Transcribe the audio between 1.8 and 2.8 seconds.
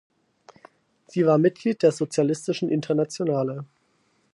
der Sozialistischen